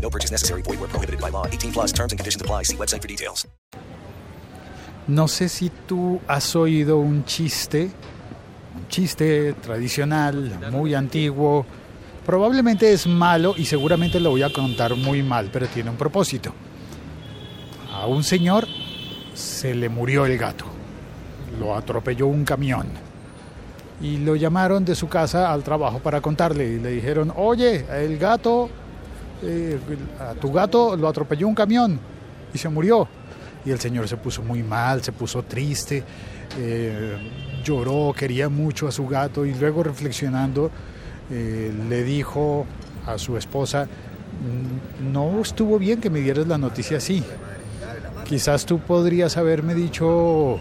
No 0.00 0.10
purchase 0.10 0.32
necessary. 0.32 0.62
Void 0.62 0.80
where 0.80 0.88
prohibited 0.88 1.20
by 1.20 1.30
law. 1.30 1.46
18 1.46 1.72
plus 1.72 1.92
terms 1.92 2.12
and 2.12 2.18
conditions 2.18 2.42
apply. 2.42 2.64
See 2.64 2.76
website 2.76 3.00
for 3.00 3.08
details. 3.08 3.46
No 5.08 5.26
sé 5.26 5.48
si 5.48 5.70
tú 5.70 6.20
has 6.28 6.54
oído 6.54 6.98
un 6.98 7.24
chiste, 7.24 7.90
un 8.76 8.86
chiste 8.88 9.54
tradicional, 9.54 10.70
muy 10.70 10.94
antiguo. 10.94 11.66
Probablemente 12.24 12.92
es 12.92 13.08
malo 13.08 13.54
y 13.56 13.64
seguramente 13.64 14.20
lo 14.20 14.30
voy 14.30 14.42
a 14.42 14.52
contar 14.52 14.94
muy 14.94 15.22
mal, 15.22 15.50
pero 15.52 15.66
tiene 15.66 15.90
un 15.90 15.96
propósito. 15.96 16.52
A 17.92 18.06
un 18.06 18.22
señor 18.22 18.68
se 19.34 19.74
le 19.74 19.88
murió 19.88 20.26
el 20.26 20.38
gato. 20.38 20.66
Lo 21.58 21.74
atropelló 21.74 22.28
un 22.28 22.44
camión. 22.44 22.86
Y 24.00 24.18
lo 24.18 24.36
llamaron 24.36 24.84
de 24.84 24.94
su 24.94 25.08
casa 25.08 25.52
al 25.52 25.64
trabajo 25.64 25.98
para 25.98 26.20
contarle. 26.20 26.68
Y 26.68 26.78
le 26.78 26.90
dijeron, 26.90 27.32
oye, 27.36 27.84
el 27.90 28.16
gato, 28.16 28.70
eh, 29.42 29.78
a 30.18 30.34
tu 30.34 30.52
gato 30.52 30.96
lo 30.96 31.08
atropelló 31.08 31.48
un 31.48 31.54
camión 31.54 31.98
y 32.52 32.58
se 32.58 32.68
murió. 32.68 33.08
Y 33.64 33.70
el 33.70 33.78
señor 33.78 34.08
se 34.08 34.16
puso 34.16 34.42
muy 34.42 34.62
mal, 34.62 35.02
se 35.02 35.12
puso 35.12 35.42
triste, 35.42 36.02
eh, 36.58 37.16
lloró, 37.62 38.14
quería 38.16 38.48
mucho 38.48 38.88
a 38.88 38.92
su 38.92 39.06
gato 39.06 39.44
y 39.44 39.54
luego 39.54 39.82
reflexionando 39.82 40.70
eh, 41.30 41.72
le 41.88 42.02
dijo 42.02 42.66
a 43.06 43.18
su 43.18 43.36
esposa, 43.36 43.84
"Mm, 43.84 45.12
no 45.12 45.40
estuvo 45.42 45.78
bien 45.78 46.00
que 46.00 46.10
me 46.10 46.20
dieras 46.20 46.46
la 46.46 46.58
noticia 46.58 46.96
así. 46.96 47.22
Quizás 48.24 48.64
tú 48.64 48.78
podrías 48.78 49.36
haberme 49.36 49.74
dicho 49.74 50.58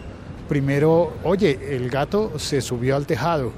primero, 0.47 1.13
oye, 1.23 1.75
el 1.75 1.89
gato 1.89 2.37
se 2.39 2.61
subió 2.61 2.95
al 2.95 3.05
tejado. 3.05 3.51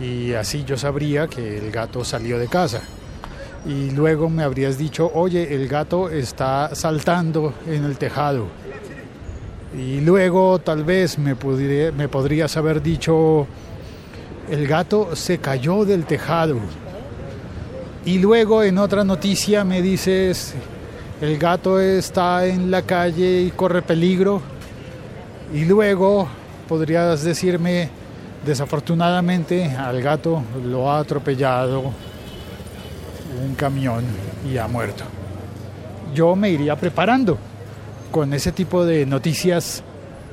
Y 0.00 0.32
así 0.34 0.64
yo 0.64 0.76
sabría 0.76 1.28
que 1.28 1.58
el 1.58 1.70
gato 1.70 2.04
salió 2.04 2.38
de 2.38 2.48
casa. 2.48 2.82
Y 3.64 3.90
luego 3.90 4.28
me 4.28 4.42
habrías 4.42 4.76
dicho, 4.76 5.10
oye, 5.14 5.54
el 5.54 5.68
gato 5.68 6.10
está 6.10 6.74
saltando 6.74 7.54
en 7.66 7.84
el 7.84 7.96
tejado. 7.96 8.48
Y 9.76 10.00
luego 10.00 10.58
tal 10.58 10.82
vez 10.82 11.16
me, 11.16 11.36
podrías 11.36 12.56
haber 12.56 12.82
dicho, 12.82 13.46
el 14.50 14.66
gato 14.66 15.14
se 15.14 15.38
cayó 15.38 15.84
del 15.84 16.04
tejado. 16.04 16.58
Y 18.04 18.18
luego 18.18 18.64
en 18.64 18.78
otra 18.78 19.04
noticia 19.04 19.62
me 19.62 19.80
dices, 19.80 20.54
el 21.20 21.38
gato 21.38 21.80
está 21.80 22.44
en 22.46 22.68
la 22.68 22.82
calle 22.82 23.42
y 23.42 23.50
corre 23.52 23.80
peligro. 23.80 24.42
Y 25.54 25.66
luego 25.66 26.26
podrías 26.68 27.22
decirme, 27.22 27.88
desafortunadamente 28.44 29.70
al 29.76 30.02
gato 30.02 30.42
lo 30.66 30.90
ha 30.90 30.98
atropellado 30.98 31.92
un 33.40 33.54
camión 33.54 34.04
y 34.50 34.58
ha 34.58 34.68
muerto. 34.68 35.04
Yo 36.14 36.36
me 36.36 36.50
iría 36.50 36.76
preparando 36.76 37.38
con 38.10 38.34
ese 38.34 38.52
tipo 38.52 38.84
de 38.84 39.06
noticias 39.06 39.82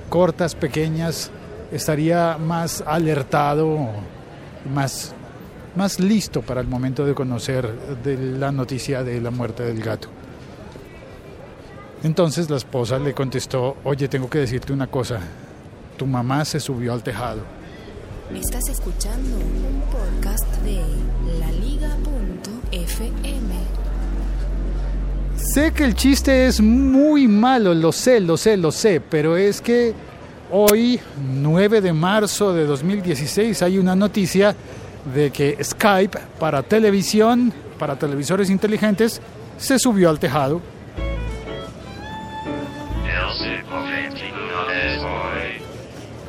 cortas, 0.10 0.56
pequeñas, 0.56 1.32
estaría 1.72 2.38
más 2.38 2.84
alertado, 2.86 3.88
más, 4.74 5.14
más 5.76 6.00
listo 6.00 6.42
para 6.42 6.62
el 6.62 6.68
momento 6.68 7.06
de 7.06 7.14
conocer 7.14 7.72
de 8.04 8.18
la 8.18 8.52
noticia 8.52 9.04
de 9.04 9.22
la 9.22 9.32
muerte 9.32 9.64
del 9.64 9.82
gato. 9.82 10.10
Entonces 12.04 12.50
la 12.50 12.58
esposa 12.58 12.98
le 12.98 13.14
contestó, 13.14 13.78
oye, 13.84 14.08
tengo 14.08 14.30
que 14.30 14.40
decirte 14.40 14.74
una 14.74 14.88
cosa, 14.88 15.20
tu 15.98 16.06
mamá 16.06 16.46
se 16.46 16.60
subió 16.60 16.94
al 16.94 17.04
tejado. 17.04 17.42
Estás 18.34 18.70
escuchando 18.70 19.38
un 19.38 19.82
podcast 19.92 20.46
de 20.64 20.84
laliga.fm. 22.72 23.80
Sé 25.36 25.72
que 25.72 25.86
el 25.86 25.96
chiste 25.96 26.48
es 26.48 26.62
muy 26.62 27.28
malo, 27.28 27.74
lo 27.74 27.92
sé, 27.92 28.20
lo 28.20 28.38
sé, 28.38 28.58
lo 28.58 28.72
sé, 28.72 29.02
pero 29.02 29.38
es 29.38 29.62
que 29.62 29.94
hoy, 30.52 31.00
9 31.34 31.82
de 31.82 31.94
marzo 31.94 32.54
de 32.54 32.66
2016, 32.66 33.62
hay 33.62 33.78
una 33.78 33.96
noticia 33.96 34.56
de 35.14 35.32
que 35.32 35.58
Skype 35.64 36.20
para 36.40 36.62
televisión, 36.62 37.54
para 37.78 37.98
televisores 37.98 38.50
inteligentes, 38.50 39.22
se 39.58 39.80
subió 39.80 40.10
al 40.10 40.20
tejado. 40.20 40.62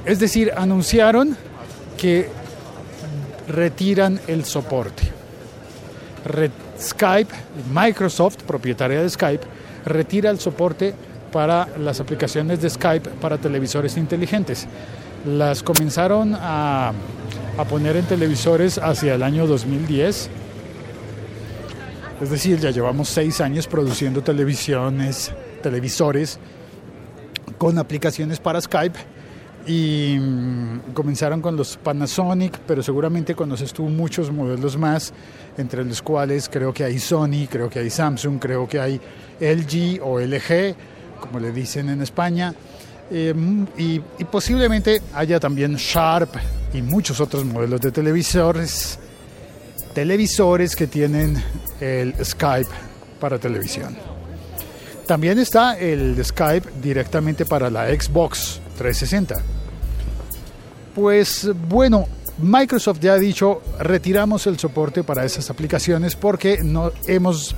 Es 0.04 0.18
decir, 0.18 0.52
anunciaron 0.56 1.36
que 1.98 2.28
retiran 3.48 4.20
el 4.28 4.44
soporte. 4.44 5.19
Re- 6.24 6.50
Skype, 6.78 7.32
Microsoft, 7.72 8.42
propietaria 8.46 9.02
de 9.02 9.10
Skype, 9.10 9.44
retira 9.86 10.30
el 10.30 10.38
soporte 10.38 10.94
para 11.32 11.68
las 11.78 12.00
aplicaciones 12.00 12.60
de 12.60 12.68
Skype 12.70 13.08
para 13.20 13.38
televisores 13.38 13.96
inteligentes. 13.96 14.66
Las 15.26 15.62
comenzaron 15.62 16.34
a, 16.34 16.92
a 17.58 17.64
poner 17.64 17.96
en 17.96 18.04
televisores 18.04 18.78
hacia 18.78 19.14
el 19.14 19.22
año 19.22 19.46
2010. 19.46 20.30
Es 22.22 22.30
decir, 22.30 22.58
ya 22.58 22.70
llevamos 22.70 23.08
seis 23.08 23.40
años 23.40 23.66
produciendo 23.66 24.22
televisiones, 24.22 25.32
televisores 25.62 26.38
con 27.58 27.78
aplicaciones 27.78 28.40
para 28.40 28.60
Skype 28.60 28.98
y 29.66 30.16
mm, 30.18 30.92
comenzaron 30.94 31.40
con 31.40 31.56
los 31.56 31.76
Panasonic, 31.76 32.58
pero 32.66 32.82
seguramente 32.82 33.34
conoces 33.34 33.72
tú 33.72 33.84
muchos 33.84 34.30
modelos 34.32 34.76
más, 34.76 35.12
entre 35.56 35.84
los 35.84 36.02
cuales 36.02 36.48
creo 36.48 36.72
que 36.72 36.84
hay 36.84 36.98
Sony, 36.98 37.46
creo 37.50 37.68
que 37.68 37.78
hay 37.80 37.90
Samsung, 37.90 38.38
creo 38.38 38.68
que 38.68 38.80
hay 38.80 39.00
LG 39.40 40.00
o 40.02 40.20
LG, 40.20 40.74
como 41.20 41.38
le 41.38 41.52
dicen 41.52 41.90
en 41.90 42.02
España, 42.02 42.54
eh, 43.10 43.34
y, 43.76 44.00
y 44.18 44.24
posiblemente 44.24 45.02
haya 45.14 45.40
también 45.40 45.74
Sharp 45.74 46.36
y 46.72 46.80
muchos 46.82 47.20
otros 47.20 47.44
modelos 47.44 47.80
de 47.80 47.90
televisores, 47.90 48.98
televisores 49.94 50.76
que 50.76 50.86
tienen 50.86 51.42
el 51.80 52.14
Skype 52.24 52.70
para 53.18 53.38
televisión. 53.38 53.96
También 55.06 55.40
está 55.40 55.76
el 55.76 56.24
Skype 56.24 56.70
directamente 56.80 57.44
para 57.44 57.68
la 57.68 57.88
Xbox 57.88 58.60
360. 58.80 59.42
Pues 60.94 61.50
bueno, 61.68 62.06
Microsoft 62.38 63.00
ya 63.00 63.12
ha 63.12 63.18
dicho, 63.18 63.60
retiramos 63.78 64.46
el 64.46 64.58
soporte 64.58 65.04
para 65.04 65.26
esas 65.26 65.50
aplicaciones 65.50 66.16
porque 66.16 66.60
no 66.62 66.90
hemos 67.06 67.54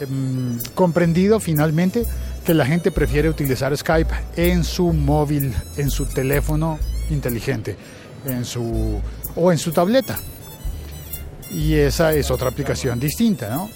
em, 0.00 0.58
comprendido 0.74 1.38
finalmente 1.38 2.04
que 2.44 2.54
la 2.54 2.66
gente 2.66 2.90
prefiere 2.90 3.28
utilizar 3.28 3.76
Skype 3.76 4.12
en 4.36 4.64
su 4.64 4.92
móvil, 4.92 5.54
en 5.76 5.90
su 5.90 6.06
teléfono 6.06 6.80
inteligente, 7.10 7.76
en 8.26 8.44
su 8.44 9.00
o 9.36 9.52
en 9.52 9.58
su 9.58 9.70
tableta. 9.70 10.18
Y 11.52 11.74
esa 11.74 12.12
es 12.14 12.32
otra 12.32 12.48
aplicación 12.48 12.98
distinta, 12.98 13.48
¿no? 13.54 13.70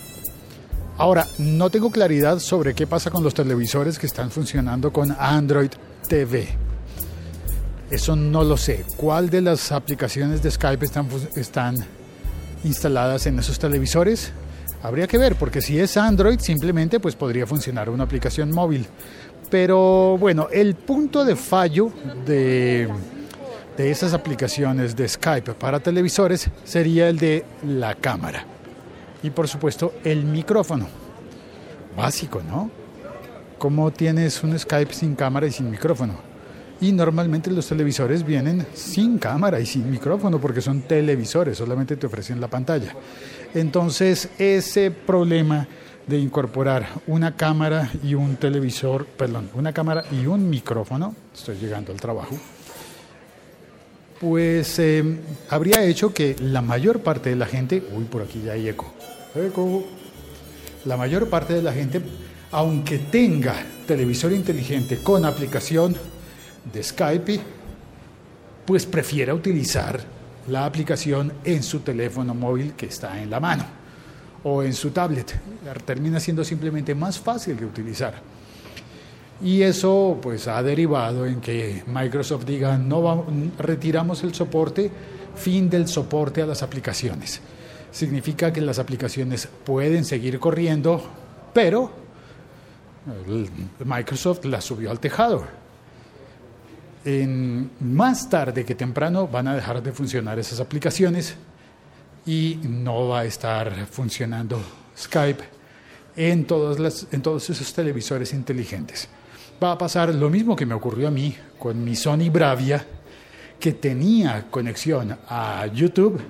Ahora, 0.99 1.27
no 1.39 1.69
tengo 1.69 1.91
claridad 1.91 2.39
sobre 2.39 2.75
qué 2.75 2.87
pasa 2.87 3.11
con 3.11 3.23
los 3.23 3.35
televisores 3.35 3.99
que 3.99 4.07
están 4.07 4.31
funcionando 4.31 4.91
con 4.91 5.15
Android 5.19 5.71
TV. 6.09 6.49
Eso 7.91 8.17
no 8.17 8.43
lo 8.43 8.57
sé. 8.57 8.85
¿Cuál 8.97 9.29
de 9.29 9.43
las 9.43 9.73
aplicaciones 9.73 10.43
de 10.43 10.51
Skype 10.51 10.87
están, 11.37 11.77
instaladas 12.65 13.27
en 13.27 13.39
esos 13.39 13.59
televisores? 13.59 14.33
Habría 14.83 15.07
que 15.07 15.19
ver, 15.19 15.37
porque 15.37 15.61
si 15.61 15.79
es 15.79 15.99
Android, 15.99 16.41
simplemente 16.41 16.99
pues 16.99 17.15
podría 17.15 17.47
funcionar 17.47 17.91
una 17.91 18.05
aplicación 18.05 18.51
móvil. 18.51 18.87
Pero 19.51 20.17
bueno, 20.19 20.49
el 20.51 20.77
punto 20.77 21.27
de 21.27 21.37
fallo 21.37 21.93
de, 22.25 22.89
de 23.77 23.91
esas 23.91 24.15
aplicaciones 24.15 24.97
de 24.97 25.07
Skype 25.07 25.53
para 25.53 25.79
televisores 25.79 26.49
sería 26.65 27.11
el 27.11 27.19
de 27.19 27.45
la 27.63 27.95
cámara. 27.95 28.56
Y 29.23 29.31
por 29.31 29.49
supuesto 29.49 29.95
el 30.05 30.25
micrófono. 30.25 30.87
Básico, 31.97 32.43
¿no? 32.47 32.71
¿Cómo 33.59 33.91
tienes 33.91 34.43
un 34.43 34.59
Skype 34.59 34.93
sin 34.93 35.15
cámara 35.15 35.47
y 35.47 35.53
sin 35.53 35.71
micrófono? 35.71 36.15
Y 36.81 36.93
normalmente 36.93 37.51
los 37.51 37.67
televisores 37.67 38.25
vienen 38.25 38.67
sin 38.75 39.19
cámara 39.19 39.59
y 39.61 39.65
sin 39.65 39.91
micrófono 39.91 40.39
porque 40.39 40.61
son 40.61 40.83
televisores, 40.83 41.57
solamente 41.57 41.97
te 41.97 42.07
ofrecen 42.07 42.39
la 42.39 42.49
pantalla. 42.49 42.93
Entonces 43.55 44.29
ese 44.39 44.91
problema 44.91 45.67
de 46.07 46.19
incorporar 46.19 46.87
una 47.07 47.35
cámara 47.35 47.91
y 48.03 48.15
un 48.15 48.37
televisor, 48.37 49.07
perdón, 49.07 49.51
una 49.55 49.73
cámara 49.73 50.05
y 50.13 50.27
un 50.27 50.49
micrófono, 50.51 51.15
estoy 51.35 51.57
llegando 51.57 51.93
al 51.93 52.01
trabajo, 52.01 52.37
pues 54.21 54.79
eh, 54.79 55.05
habría 55.51 55.85
hecho 55.85 56.13
que 56.15 56.37
la 56.41 56.63
mayor 56.63 57.01
parte 57.01 57.31
de 57.31 57.37
la 57.37 57.47
gente, 57.47 57.83
uy, 57.95 58.05
por 58.05 58.23
aquí 58.23 58.43
ya 58.45 58.53
hay 58.53 58.69
eco, 58.69 58.93
eco, 59.35 59.85
la 60.85 60.97
mayor 60.97 61.29
parte 61.29 61.55
de 61.55 61.63
la 61.63 61.73
gente, 61.73 62.01
aunque 62.53 62.99
tenga 62.99 63.55
televisor 63.87 64.33
inteligente 64.33 64.99
con 64.99 65.25
aplicación 65.25 65.97
de 66.73 66.83
Skype, 66.83 67.41
pues 68.65 68.87
prefiera 68.87 69.35
utilizar 69.35 70.01
la 70.49 70.65
aplicación 70.65 71.33
en 71.45 71.63
su 71.63 71.81
teléfono 71.81 72.35
móvil 72.35 72.75
que 72.75 72.87
está 72.87 73.21
en 73.21 73.31
la 73.31 73.41
mano 73.41 73.65
o 74.45 74.63
en 74.63 74.73
su 74.73 74.91
tablet. 74.91 75.39
Termina 75.85 76.21
siendo 76.21 76.45
simplemente 76.45 76.95
más 76.95 77.19
fácil 77.19 77.57
de 77.57 77.67
utilizar. 77.67 78.15
Y 79.43 79.63
eso 79.63 80.19
pues 80.23 80.49
ha 80.49 80.63
derivado 80.63 81.27
en 81.27 81.41
que 81.41 81.83
Microsoft 81.87 82.45
diga, 82.45 82.79
no 82.79 83.27
retiramos 83.59 84.23
el 84.25 84.35
soporte, 84.35 84.91
fin 85.35 85.69
del 85.69 85.89
soporte 85.89 86.41
a 86.41 86.47
las 86.47 86.63
aplicaciones. 86.63 87.41
Significa 87.91 88.53
que 88.53 88.61
las 88.61 88.79
aplicaciones 88.79 89.47
pueden 89.65 90.05
seguir 90.05 90.39
corriendo, 90.39 91.03
pero 91.53 91.91
Microsoft 93.85 94.45
las 94.47 94.65
subió 94.65 94.91
al 94.91 95.01
tejado. 95.01 95.45
En, 97.05 97.71
más 97.81 98.29
tarde 98.29 98.65
que 98.65 98.75
temprano 98.75 99.29
van 99.29 99.49
a 99.49 99.55
dejar 99.55 99.83
de 99.83 99.93
funcionar 99.93 100.39
esas 100.39 100.61
aplicaciones 100.61 101.37
y 102.25 102.59
no 102.65 103.09
va 103.09 103.21
a 103.21 103.25
estar 103.27 103.87
funcionando 103.87 104.61
Skype 104.99 105.45
en 106.17 106.47
todos 106.47 107.51
esos 107.51 107.73
televisores 107.75 108.33
inteligentes. 108.33 109.09
Va 109.63 109.73
a 109.73 109.79
pasar 109.79 110.15
lo 110.15 110.29
mismo 110.29 110.55
que 110.55 110.67
me 110.67 110.75
ocurrió 110.75 111.09
a 111.09 111.11
mí 111.11 111.35
con 111.59 111.83
mi 111.83 111.97
Sony 111.97 112.31
Bravia, 112.31 112.85
que 113.59 113.73
tenía 113.73 114.47
conexión 114.51 115.17
a 115.29 115.67
YouTube, 115.67 116.21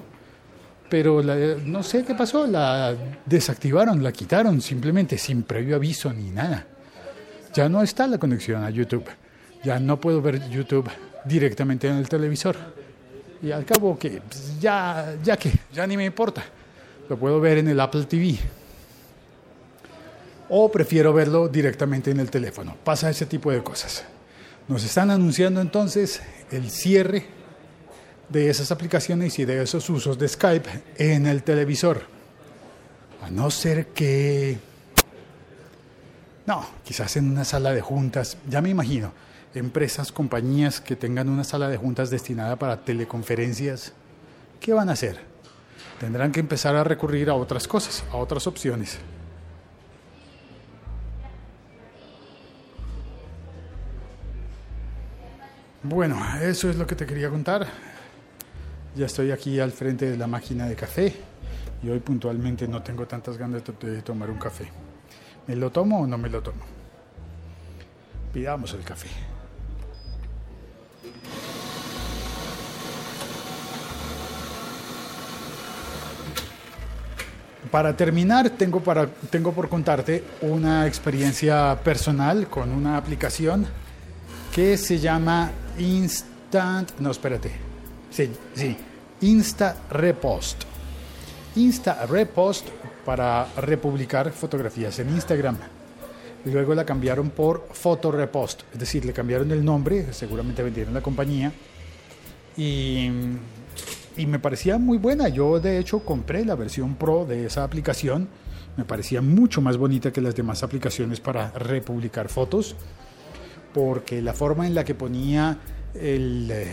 pero 0.88 1.23
no 1.23 1.82
sé 1.82 2.05
qué 2.05 2.14
pasó, 2.14 2.46
la 2.46 2.94
desactivaron, 3.25 4.00
la 4.02 4.12
quitaron 4.12 4.61
simplemente 4.61 5.19
sin 5.19 5.43
previo 5.43 5.75
aviso 5.75 6.12
ni 6.12 6.31
nada. 6.31 6.67
Ya 7.52 7.69
no 7.69 7.82
está 7.82 8.06
la 8.06 8.19
conexión 8.19 8.62
a 8.62 8.70
YouTube, 8.70 9.06
ya 9.64 9.81
no 9.81 10.00
puedo 10.00 10.22
ver 10.22 10.49
YouTube 10.49 10.88
directamente 11.25 11.88
en 11.88 11.96
el 11.96 12.08
televisor. 12.08 12.56
Y 13.43 13.50
al 13.50 13.64
cabo 13.64 13.99
que 13.99 14.22
pues, 14.26 14.61
ya, 14.61 15.17
ya 15.22 15.37
que, 15.37 15.50
ya 15.72 15.87
ni 15.87 15.96
me 15.96 16.05
importa. 16.05 16.44
Lo 17.08 17.17
puedo 17.17 17.40
ver 17.40 17.58
en 17.58 17.69
el 17.69 17.81
Apple 17.81 18.05
TV. 18.05 18.38
O 20.48 20.70
prefiero 20.70 21.12
verlo 21.12 21.48
directamente 21.48 22.10
en 22.10 22.20
el 22.20 22.31
teléfono. 22.31 22.76
Pasa 22.84 23.10
ese 23.10 23.26
tipo 23.26 23.50
de 23.50 23.62
cosas. 23.62 24.04
Nos 24.69 24.84
están 24.84 25.10
anunciando 25.10 25.60
entonces 25.60 26.20
el 26.50 26.70
cierre 26.70 27.26
de 28.28 28.50
esas 28.50 28.70
aplicaciones 28.72 29.38
y 29.38 29.44
de 29.44 29.62
esos 29.62 29.88
usos 29.90 30.19
de 30.19 30.28
Skype 30.28 30.69
en 30.98 31.26
el 31.26 31.43
televisor. 31.43 32.02
A 33.22 33.31
no 33.31 33.50
ser 33.50 33.88
que... 33.88 34.58
No, 36.46 36.64
quizás 36.84 37.16
en 37.16 37.31
una 37.31 37.44
sala 37.44 37.72
de 37.72 37.81
juntas, 37.81 38.37
ya 38.48 38.60
me 38.60 38.70
imagino 38.70 39.12
empresas, 39.58 40.12
compañías 40.12 40.81
que 40.81 40.96
tengan 40.96 41.28
una 41.28 41.44
sala 41.44 41.69
de 41.69 41.76
juntas 41.76 42.10
destinada 42.10 42.56
para 42.56 42.84
teleconferencias, 42.84 43.93
¿qué 44.60 44.72
van 44.72 44.88
a 44.88 44.93
hacer? 44.93 45.19
Tendrán 45.98 46.32
que 46.32 46.40
empezar 46.40 46.76
a 46.76 46.84
recurrir 46.84 47.31
a 47.31 47.34
otras 47.34 47.66
cosas, 47.66 48.04
a 48.12 48.16
otras 48.16 48.46
opciones. 48.46 48.98
Bueno, 55.88 56.18
eso 56.42 56.68
es 56.68 56.74
lo 56.74 56.84
que 56.84 56.96
te 56.96 57.06
quería 57.06 57.30
contar. 57.30 57.64
Ya 58.96 59.06
estoy 59.06 59.30
aquí 59.30 59.60
al 59.60 59.70
frente 59.70 60.10
de 60.10 60.16
la 60.16 60.26
máquina 60.26 60.66
de 60.66 60.74
café 60.74 61.14
y 61.80 61.88
hoy 61.88 62.00
puntualmente 62.00 62.66
no 62.66 62.82
tengo 62.82 63.06
tantas 63.06 63.38
ganas 63.38 63.62
de 63.80 64.02
tomar 64.02 64.28
un 64.28 64.38
café. 64.38 64.68
¿Me 65.46 65.54
lo 65.54 65.70
tomo 65.70 66.00
o 66.00 66.06
no 66.08 66.18
me 66.18 66.28
lo 66.28 66.42
tomo? 66.42 66.64
Pidamos 68.32 68.72
el 68.74 68.80
café. 68.80 69.08
Para 77.70 77.96
terminar, 77.96 78.50
tengo, 78.50 78.80
para, 78.80 79.06
tengo 79.06 79.52
por 79.52 79.68
contarte 79.68 80.24
una 80.40 80.88
experiencia 80.88 81.78
personal 81.84 82.48
con 82.48 82.72
una 82.72 82.96
aplicación 82.96 83.68
que 84.56 84.79
se 84.79 84.99
llama 84.99 85.50
Instant. 85.79 86.99
No, 86.99 87.11
espérate. 87.11 87.50
Sí, 88.11 88.31
sí. 88.55 88.75
Insta 89.20 89.76
Repost. 89.91 90.62
Insta 91.56 92.06
Repost 92.06 92.67
para 93.05 93.47
republicar 93.58 94.32
fotografías 94.32 94.99
en 94.99 95.11
Instagram. 95.11 95.58
Luego 96.47 96.75
la 96.75 96.87
cambiaron 96.87 97.29
por 97.29 97.69
Photo 97.70 98.11
Repost, 98.11 98.62
es 98.73 98.79
decir, 98.79 99.05
le 99.05 99.12
cambiaron 99.12 99.50
el 99.50 99.62
nombre, 99.62 100.14
seguramente 100.14 100.62
vendieron 100.62 100.94
la 100.94 101.03
compañía 101.03 101.53
y 102.56 103.11
y 104.17 104.25
me 104.25 104.38
parecía 104.38 104.79
muy 104.79 104.97
buena. 104.97 105.29
Yo 105.29 105.61
de 105.61 105.79
hecho 105.79 106.00
compré 106.00 106.44
la 106.47 106.55
versión 106.55 106.94
Pro 106.94 107.26
de 107.26 107.44
esa 107.44 107.62
aplicación. 107.64 108.29
Me 108.76 108.85
parecía 108.85 109.20
mucho 109.20 109.61
más 109.61 109.76
bonita 109.76 110.12
que 110.12 110.23
las 110.23 110.35
demás 110.35 110.62
aplicaciones 110.62 111.20
para 111.20 111.50
republicar 111.50 112.29
fotos, 112.29 112.75
porque 113.76 114.22
la 114.22 114.32
forma 114.32 114.67
en 114.67 114.74
la 114.74 114.86
que 114.86 114.94
ponía 114.94 115.58
el, 115.94 116.50
eh, 116.50 116.67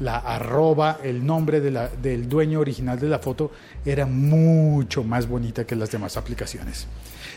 la 0.00 0.16
arroba, 0.16 1.00
el 1.02 1.26
nombre 1.26 1.60
del 1.60 2.28
dueño 2.30 2.60
original 2.60 2.98
de 2.98 3.10
la 3.10 3.18
foto, 3.18 3.50
era 3.84 4.06
mucho 4.06 5.04
más 5.04 5.28
bonita 5.28 5.66
que 5.66 5.76
las 5.76 5.90
demás 5.90 6.16
aplicaciones. 6.16 6.86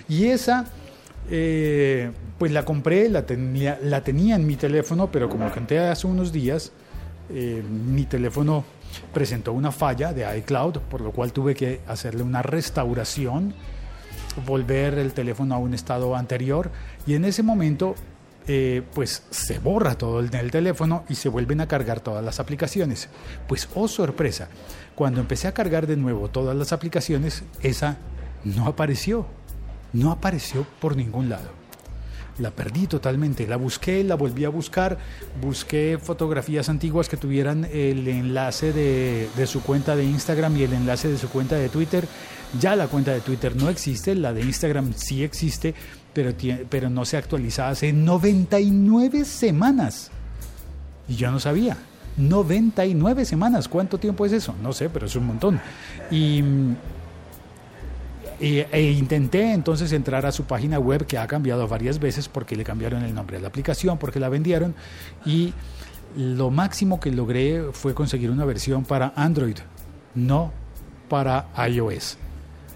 Y 0.07 0.27
esa, 0.27 0.67
eh, 1.29 2.11
pues 2.37 2.53
la 2.53 2.63
compré, 2.63 3.09
la 3.09 3.25
tenía, 3.25 3.77
la 3.83 4.05
tenía 4.05 4.37
en 4.37 4.47
mi 4.47 4.55
teléfono, 4.55 5.11
pero 5.11 5.27
como 5.27 5.51
conté 5.51 5.79
hace 5.79 6.07
unos 6.07 6.31
días, 6.31 6.71
eh, 7.29 7.61
mi 7.61 8.05
teléfono 8.05 8.63
presentó 9.13 9.51
una 9.51 9.73
falla 9.73 10.13
de 10.13 10.37
iCloud, 10.37 10.77
por 10.89 11.01
lo 11.01 11.11
cual 11.11 11.33
tuve 11.33 11.55
que 11.55 11.81
hacerle 11.89 12.23
una 12.23 12.41
restauración, 12.41 13.53
volver 14.47 14.93
el 14.93 15.11
teléfono 15.11 15.55
a 15.55 15.57
un 15.57 15.73
estado 15.73 16.15
anterior 16.15 16.71
y 17.05 17.15
en 17.15 17.25
ese 17.25 17.43
momento 17.43 17.95
eh, 18.51 18.81
pues 18.95 19.21
se 19.29 19.59
borra 19.59 19.95
todo 19.95 20.19
el, 20.19 20.33
el 20.33 20.49
teléfono 20.49 21.03
y 21.07 21.13
se 21.13 21.29
vuelven 21.29 21.61
a 21.61 21.67
cargar 21.67 21.99
todas 21.99 22.25
las 22.25 22.39
aplicaciones. 22.39 23.07
Pues 23.47 23.69
oh 23.75 23.87
sorpresa, 23.87 24.49
cuando 24.95 25.21
empecé 25.21 25.47
a 25.47 25.53
cargar 25.53 25.85
de 25.85 25.97
nuevo 25.97 26.29
todas 26.29 26.57
las 26.57 26.73
aplicaciones, 26.73 27.43
esa 27.61 27.97
no 28.43 28.65
apareció, 28.65 29.27
no 29.93 30.11
apareció 30.11 30.65
por 30.79 30.97
ningún 30.97 31.29
lado 31.29 31.59
la 32.39 32.51
perdí 32.51 32.87
totalmente. 32.87 33.47
La 33.47 33.57
busqué, 33.57 34.03
la 34.03 34.15
volví 34.15 34.45
a 34.45 34.49
buscar, 34.49 34.97
busqué 35.41 35.99
fotografías 36.01 36.69
antiguas 36.69 37.09
que 37.09 37.17
tuvieran 37.17 37.65
el 37.65 38.07
enlace 38.07 38.73
de, 38.73 39.47
su 39.47 39.61
cuenta 39.61 39.95
de 39.95 40.05
Instagram 40.05 40.57
y 40.57 40.63
el 40.63 40.73
enlace 40.73 41.09
de 41.09 41.17
su 41.17 41.29
cuenta 41.29 41.55
de 41.55 41.69
Twitter. 41.69 42.07
Ya 42.59 42.75
la 42.75 42.87
cuenta 42.87 43.11
de 43.11 43.21
Twitter 43.21 43.55
no 43.55 43.69
existe, 43.69 44.15
la 44.15 44.33
de 44.33 44.41
Instagram 44.41 44.93
sí 44.95 45.23
existe, 45.23 45.75
pero, 46.13 46.33
pero 46.69 46.89
no 46.89 47.05
se 47.05 47.17
actualiza 47.17 47.69
hace 47.69 47.93
99 47.93 49.25
semanas. 49.25 50.09
Y 51.07 51.15
yo 51.15 51.29
no 51.31 51.39
sabía. 51.39 51.77
99 52.17 53.25
semanas. 53.25 53.67
¿Cuánto 53.67 53.97
tiempo 53.97 54.25
es 54.25 54.33
eso? 54.33 54.55
No 54.61 54.73
sé, 54.73 54.89
pero 54.89 55.05
es 55.05 55.15
un 55.15 55.27
montón. 55.27 55.59
Y 56.09 56.43
e, 58.39 58.95
intenté 58.97 59.51
entonces 59.51 59.91
entrar 59.91 60.25
a 60.25 60.31
su 60.31 60.45
página 60.45 60.79
web 60.79 61.05
que 61.05 61.17
ha 61.17 61.27
cambiado 61.27 61.67
varias 61.67 61.99
veces 61.99 62.29
porque 62.29 62.55
le 62.55 62.63
cambiaron 62.63 63.03
el 63.03 63.13
nombre 63.13 63.37
de 63.37 63.41
la 63.41 63.49
aplicación, 63.49 63.97
porque 63.97 64.19
la 64.19 64.29
vendieron 64.29 64.75
y 65.25 65.53
lo 66.15 66.49
máximo 66.49 66.99
que 66.99 67.11
logré 67.11 67.63
fue 67.73 67.93
conseguir 67.93 68.31
una 68.31 68.45
versión 68.45 68.85
para 68.85 69.13
Android, 69.15 69.57
no 70.15 70.51
para 71.09 71.47
iOS. 71.67 72.17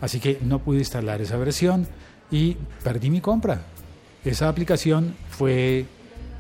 Así 0.04 0.20
que 0.20 0.38
no 0.42 0.60
pude 0.60 0.80
instalar 0.80 1.22
esa 1.22 1.38
versión 1.38 1.88
y 2.30 2.58
perdí 2.84 3.10
mi 3.10 3.22
compra. 3.22 3.62
Esa 4.26 4.50
aplicación 4.50 5.16
fue 5.30 5.86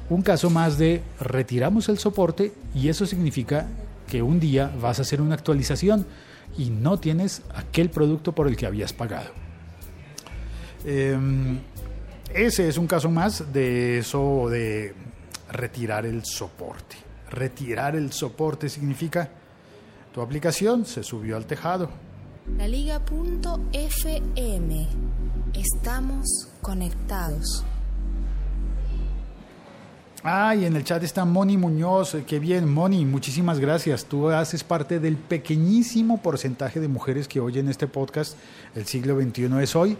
un 0.09 0.21
caso 0.21 0.49
más 0.49 0.77
de 0.77 1.01
retiramos 1.21 1.87
el 1.87 1.97
soporte 1.97 2.51
y 2.75 2.89
eso 2.89 3.05
significa 3.05 3.67
que 4.09 4.21
un 4.21 4.41
día 4.41 4.69
vas 4.81 4.99
a 4.99 5.03
hacer 5.03 5.21
una 5.21 5.35
actualización 5.35 6.05
y 6.57 6.71
no 6.71 6.99
tienes 6.99 7.41
aquel 7.55 7.89
producto 7.89 8.33
por 8.33 8.49
el 8.49 8.57
que 8.57 8.65
habías 8.65 8.91
pagado. 8.91 9.29
Em, 10.83 11.57
ese 12.33 12.67
es 12.67 12.77
un 12.77 12.85
caso 12.85 13.09
más 13.09 13.53
de 13.53 13.99
eso 13.99 14.49
de 14.49 14.93
retirar 15.53 16.05
el 16.05 16.25
soporte. 16.25 16.97
Retirar 17.31 17.95
el 17.95 18.11
soporte 18.11 18.67
significa 18.67 19.29
tu 20.13 20.19
aplicación 20.21 20.85
se 20.85 21.01
subió 21.01 21.37
al 21.37 21.45
tejado. 21.45 22.12
La 22.45 22.67
Liga.fm. 22.67 23.07
Estamos 25.53 26.49
conectados. 26.61 27.65
Ah, 30.23 30.53
en 30.53 30.75
el 30.75 30.83
chat 30.83 31.01
está 31.03 31.23
Moni 31.23 31.57
Muñoz. 31.57 32.15
Eh, 32.15 32.25
Qué 32.27 32.39
bien, 32.39 32.71
Moni, 32.71 33.05
muchísimas 33.05 33.59
gracias. 33.59 34.05
Tú 34.05 34.29
haces 34.29 34.63
parte 34.63 34.99
del 34.99 35.15
pequeñísimo 35.15 36.21
porcentaje 36.21 36.81
de 36.81 36.89
mujeres 36.89 37.29
que 37.29 37.39
oyen 37.39 37.69
este 37.69 37.87
podcast. 37.87 38.37
El 38.75 38.85
siglo 38.85 39.19
XXI 39.19 39.61
es 39.61 39.75
hoy, 39.75 39.97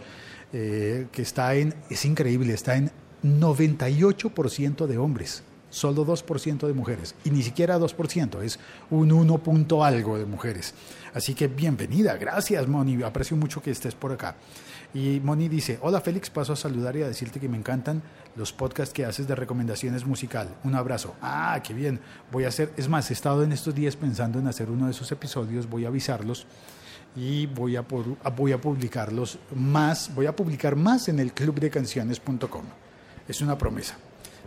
eh, 0.52 1.06
que 1.12 1.22
está 1.22 1.54
en, 1.54 1.74
es 1.88 2.04
increíble, 2.04 2.52
está 2.52 2.76
en 2.76 2.90
98% 3.22 4.86
de 4.86 4.98
hombres, 4.98 5.42
solo 5.74 6.06
2% 6.06 6.66
de 6.66 6.72
mujeres. 6.72 7.14
Y 7.24 7.30
ni 7.30 7.42
siquiera 7.42 7.78
2%, 7.78 8.42
es 8.42 8.58
un 8.90 9.10
1 9.10 9.38
punto 9.38 9.84
algo 9.84 10.16
de 10.16 10.24
mujeres. 10.24 10.72
Así 11.12 11.34
que 11.34 11.48
bienvenida, 11.48 12.16
gracias 12.16 12.66
Moni, 12.68 13.02
aprecio 13.02 13.36
mucho 13.36 13.60
que 13.60 13.70
estés 13.72 13.94
por 13.94 14.12
acá. 14.12 14.36
Y 14.94 15.20
Moni 15.24 15.48
dice, 15.48 15.78
hola 15.82 16.00
Félix, 16.00 16.30
paso 16.30 16.52
a 16.52 16.56
saludar 16.56 16.96
y 16.96 17.02
a 17.02 17.08
decirte 17.08 17.40
que 17.40 17.48
me 17.48 17.56
encantan 17.56 18.00
los 18.36 18.52
podcasts 18.52 18.94
que 18.94 19.04
haces 19.04 19.26
de 19.26 19.34
recomendaciones 19.34 20.06
musical. 20.06 20.48
Un 20.62 20.76
abrazo. 20.76 21.14
Ah, 21.20 21.60
qué 21.64 21.74
bien. 21.74 21.98
Voy 22.30 22.44
a 22.44 22.48
hacer, 22.48 22.72
es 22.76 22.88
más, 22.88 23.10
he 23.10 23.14
estado 23.14 23.42
en 23.42 23.50
estos 23.50 23.74
días 23.74 23.96
pensando 23.96 24.38
en 24.38 24.46
hacer 24.46 24.70
uno 24.70 24.84
de 24.86 24.92
esos 24.92 25.10
episodios, 25.10 25.68
voy 25.68 25.84
a 25.84 25.88
avisarlos 25.88 26.46
y 27.16 27.46
voy 27.46 27.74
a, 27.76 27.86
pu- 27.86 28.16
voy 28.36 28.52
a 28.52 28.60
publicarlos 28.60 29.38
más, 29.54 30.14
voy 30.14 30.26
a 30.26 30.34
publicar 30.36 30.76
más 30.76 31.08
en 31.08 31.18
el 31.18 31.32
clubdecanciones.com. 31.32 32.64
Es 33.28 33.40
una 33.40 33.58
promesa. 33.58 33.96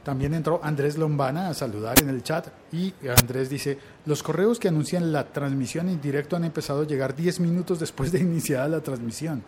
También 0.08 0.34
entró 0.34 0.62
Andrés 0.64 0.98
Lombana 0.98 1.50
a 1.50 1.54
saludar 1.54 2.02
en 2.02 2.08
el 2.08 2.24
chat 2.24 2.48
y 2.72 2.94
Andrés 3.20 3.50
dice, 3.50 3.78
los 4.06 4.24
correos 4.24 4.58
que 4.58 4.70
anuncian 4.70 5.12
la 5.12 5.34
transmisión 5.34 5.90
en 5.90 6.00
directo 6.00 6.38
han 6.38 6.46
empezado 6.46 6.84
a 6.84 6.88
llegar 6.88 7.14
10 7.14 7.42
minutos 7.42 7.78
después 7.78 8.14
de 8.14 8.20
iniciada 8.20 8.70
la 8.70 8.80
transmisión. 8.80 9.44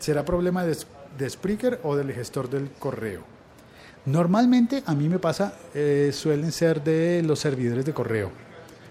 ¿Será 0.00 0.24
problema 0.24 0.64
de, 0.64 0.76
de 1.16 1.30
Spreaker 1.30 1.78
o 1.84 1.94
del 1.94 2.12
gestor 2.12 2.50
del 2.50 2.72
correo? 2.72 3.22
Normalmente 4.06 4.82
a 4.84 4.96
mí 4.96 5.08
me 5.08 5.20
pasa, 5.20 5.54
eh, 5.74 6.10
suelen 6.12 6.50
ser 6.50 6.82
de 6.82 7.22
los 7.22 7.38
servidores 7.38 7.84
de 7.84 7.94
correo 7.94 8.32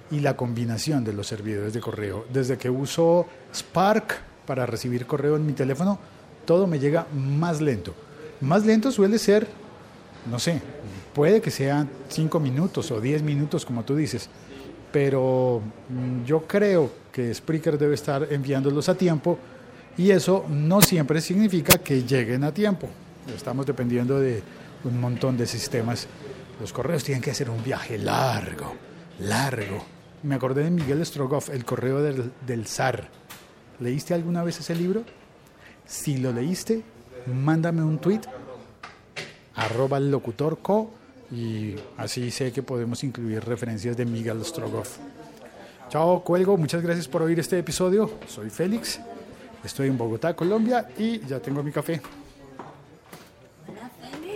y 0.10 0.22
la 0.22 0.38
combinación 0.38 1.04
de 1.04 1.12
los 1.12 1.28
servidores 1.28 1.74
de 1.74 1.82
correo. 1.82 2.26
Desde 2.32 2.58
que 2.58 2.70
uso 2.70 3.28
Spark 3.54 4.22
para 4.46 4.66
recibir 4.66 5.06
correo 5.06 5.36
en 5.36 5.46
mi 5.46 5.52
teléfono, 5.52 6.00
todo 6.46 6.66
me 6.66 6.80
llega 6.80 7.08
más 7.14 7.60
lento. 7.60 7.94
Más 8.40 8.66
lento 8.66 8.90
suele 8.90 9.20
ser, 9.20 9.48
no 10.30 10.40
sé, 10.40 10.62
puede 11.14 11.42
que 11.42 11.52
sean 11.52 11.90
5 12.10 12.40
minutos 12.40 12.92
o 12.92 13.00
10 13.02 13.24
minutos 13.24 13.66
como 13.66 13.84
tú 13.84 13.96
dices, 13.96 14.30
pero 14.92 15.62
mm, 15.90 16.24
yo 16.26 16.48
creo 16.48 16.92
que 17.12 17.34
Spreaker 17.34 17.78
debe 17.78 17.96
estar 17.96 18.28
enviándolos 18.32 18.90
a 18.90 18.96
tiempo 18.96 19.38
y 19.98 20.12
eso 20.12 20.46
no 20.50 20.82
siempre 20.82 21.22
significa 21.22 21.78
que 21.78 22.04
lleguen 22.04 22.44
a 22.44 22.54
tiempo. 22.54 22.88
Estamos 23.36 23.66
dependiendo 23.66 24.20
de 24.20 24.42
un 24.84 25.00
montón 25.00 25.38
de 25.38 25.46
sistemas. 25.46 26.08
Los 26.60 26.74
correos 26.74 27.04
tienen 27.04 27.22
que 27.22 27.32
hacer 27.32 27.50
un 27.50 27.64
viaje 27.64 27.98
largo, 27.98 28.74
largo. 29.20 29.86
Me 30.24 30.36
acordé 30.36 30.64
de 30.64 30.72
Miguel 30.72 31.06
Strogoff, 31.06 31.50
El 31.50 31.66
correo 31.66 32.02
del 32.02 32.68
zar. 32.68 33.10
¿Leíste 33.80 34.14
alguna 34.14 34.44
vez 34.44 34.60
ese 34.60 34.76
libro? 34.76 35.04
Si 35.86 36.18
lo 36.18 36.32
leíste, 36.32 36.84
mándame 37.28 37.84
un 37.84 37.98
tweet, 38.00 38.22
arroba 39.56 39.98
el 39.98 40.12
locutor 40.12 40.60
co, 40.60 40.92
y 41.32 41.76
así 41.98 42.32
sé 42.32 42.52
que 42.52 42.64
podemos 42.64 43.04
incluir 43.04 43.44
referencias 43.44 43.98
de 43.98 44.06
Miguel 44.06 44.44
Strogoff. 44.46 44.98
Chao, 45.90 46.24
cuelgo. 46.24 46.58
Muchas 46.58 46.82
gracias 46.82 47.08
por 47.08 47.22
oír 47.22 47.40
este 47.40 47.60
episodio. 47.60 48.12
Soy 48.28 48.50
Félix. 48.50 49.00
Estoy 49.64 49.88
en 49.88 49.98
Bogotá, 49.98 50.36
Colombia, 50.36 50.90
y 50.98 51.20
ya 51.20 51.40
tengo 51.40 51.64
mi 51.64 51.72
café. 51.72 52.02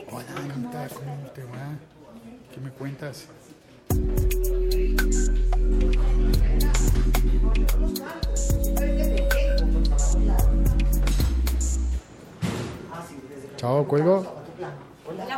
Hola, 0.09 0.25
Anita, 0.53 0.87
¿cómo 0.95 1.29
te 1.33 1.43
va? 1.43 1.75
¿Qué 2.53 2.61
me 2.61 2.71
cuentas? 2.71 3.27
Chao, 13.57 13.85
cuelgo. 13.87 14.36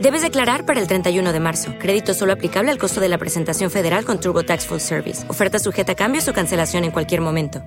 Debes 0.00 0.22
declarar 0.22 0.66
para 0.66 0.80
el 0.80 0.86
31 0.86 1.32
de 1.32 1.40
marzo. 1.40 1.72
Crédito 1.78 2.12
solo 2.14 2.32
aplicable 2.32 2.70
al 2.70 2.78
costo 2.78 3.00
de 3.00 3.08
la 3.08 3.18
presentación 3.18 3.70
federal 3.70 4.04
con 4.04 4.20
TurboTax 4.20 4.66
Full 4.66 4.78
Service. 4.80 5.24
Oferta 5.28 5.58
sujeta 5.58 5.92
a 5.92 5.94
cambios 5.94 6.28
o 6.28 6.32
cancelación 6.32 6.84
en 6.84 6.90
cualquier 6.90 7.20
momento. 7.20 7.62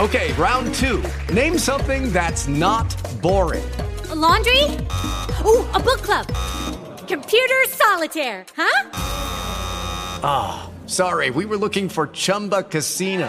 Okay, 0.00 0.32
round 0.32 0.74
two. 0.74 1.02
Name 1.32 1.56
something 1.56 2.12
that's 2.12 2.48
not 2.48 2.94
boring. 3.22 3.64
A 4.10 4.14
laundry? 4.14 4.64
Ooh, 5.44 5.64
a 5.72 5.78
book 5.78 6.02
club. 6.02 6.26
Computer 7.06 7.64
solitaire, 7.68 8.44
huh? 8.56 8.90
Sorry, 10.86 11.30
we 11.30 11.46
were 11.46 11.56
looking 11.56 11.88
for 11.88 12.08
Chumba 12.08 12.62
Casino. 12.64 13.28